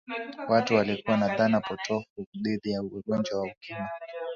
watu 0.49 0.75
walikuwa 0.75 1.17
na 1.17 1.35
dhana 1.35 1.61
potofu 1.61 2.27
dhidi 2.43 2.69
ya 2.71 2.81
wagonjwa 2.81 3.39
wa 3.39 3.45
ukimwi 3.51 3.83